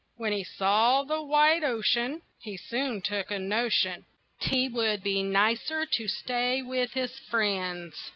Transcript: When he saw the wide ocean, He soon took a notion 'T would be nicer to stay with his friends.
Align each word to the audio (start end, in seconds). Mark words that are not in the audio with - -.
When 0.17 0.33
he 0.33 0.43
saw 0.43 1.03
the 1.03 1.21
wide 1.21 1.63
ocean, 1.63 2.23
He 2.39 2.57
soon 2.57 3.03
took 3.03 3.29
a 3.29 3.37
notion 3.37 4.07
'T 4.39 4.69
would 4.69 5.03
be 5.03 5.21
nicer 5.21 5.85
to 5.85 6.07
stay 6.07 6.63
with 6.63 6.93
his 6.93 7.19
friends. 7.19 7.93